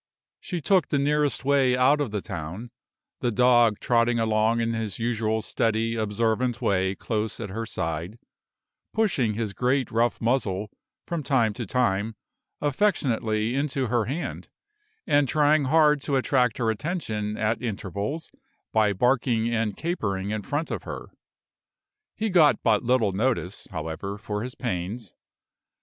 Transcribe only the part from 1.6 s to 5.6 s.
out of the town; the dog trotting along in his usual